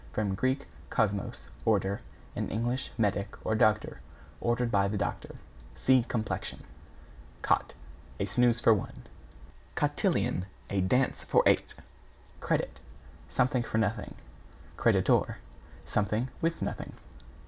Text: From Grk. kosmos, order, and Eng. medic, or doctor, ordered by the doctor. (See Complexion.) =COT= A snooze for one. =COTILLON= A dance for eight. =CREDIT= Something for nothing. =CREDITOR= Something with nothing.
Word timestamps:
From 0.13 0.35
Grk. 0.35 0.61
kosmos, 0.89 1.49
order, 1.63 2.01
and 2.35 2.51
Eng. 2.51 2.75
medic, 2.97 3.35
or 3.45 3.53
doctor, 3.53 4.01
ordered 4.39 4.71
by 4.71 4.87
the 4.87 4.97
doctor. 4.97 5.35
(See 5.75 6.01
Complexion.) 6.01 6.63
=COT= 7.43 7.75
A 8.19 8.25
snooze 8.25 8.59
for 8.59 8.73
one. 8.73 9.03
=COTILLON= 9.75 10.47
A 10.71 10.81
dance 10.81 11.23
for 11.25 11.43
eight. 11.45 11.75
=CREDIT= 12.39 12.79
Something 13.29 13.61
for 13.61 13.77
nothing. 13.77 14.15
=CREDITOR= 14.75 15.37
Something 15.85 16.29
with 16.41 16.63
nothing. 16.63 16.93